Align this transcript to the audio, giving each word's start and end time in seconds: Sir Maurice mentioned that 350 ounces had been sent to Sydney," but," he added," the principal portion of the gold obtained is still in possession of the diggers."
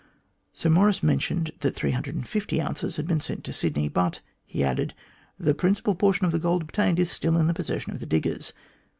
Sir 0.51 0.71
Maurice 0.71 1.03
mentioned 1.03 1.51
that 1.59 1.75
350 1.75 2.59
ounces 2.59 2.95
had 2.95 3.05
been 3.07 3.19
sent 3.19 3.43
to 3.43 3.53
Sydney," 3.53 3.87
but," 3.99 4.19
he 4.47 4.63
added," 4.63 4.95
the 5.39 5.53
principal 5.53 5.93
portion 5.93 6.25
of 6.25 6.31
the 6.31 6.39
gold 6.39 6.63
obtained 6.63 6.97
is 6.97 7.11
still 7.11 7.37
in 7.37 7.53
possession 7.53 7.91
of 7.93 7.99
the 7.99 8.07
diggers." 8.07 8.51